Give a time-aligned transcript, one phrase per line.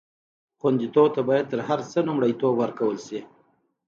[0.59, 3.19] خوندیتوب ته باید تر هر څه لومړیتوب ورکړل شي.